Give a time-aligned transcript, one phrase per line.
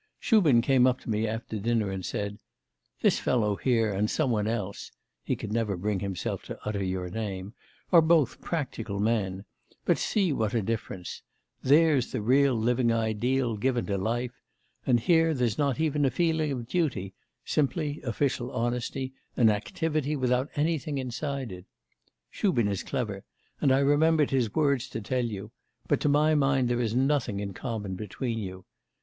[0.19, 2.39] Shubin came up to me after dinner, and said,
[3.03, 4.91] "This fellow here and some one else
[5.23, 7.53] (he can never bring himself to utter your name)
[7.91, 9.45] are both practical men,
[9.85, 11.21] but see what a difference;
[11.61, 14.31] there's the real living ideal given to life;
[14.87, 17.13] and here there's not even a feeling of duty,
[17.45, 21.65] simply official honesty and activity without anything inside it."
[22.31, 23.23] Shubin is clever,
[23.61, 25.51] and I remembered his words to tell you;
[25.87, 28.65] but to my mind there is nothing in common between you.